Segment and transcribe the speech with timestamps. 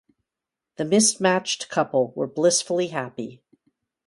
[0.77, 3.43] The mismatched couple were blissfully happy.